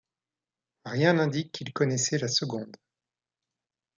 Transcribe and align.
Rien 0.87 1.13
n'indique 1.13 1.51
qu'il 1.51 1.73
connaissait 1.73 2.17
la 2.17 2.27
seconde. 2.27 2.75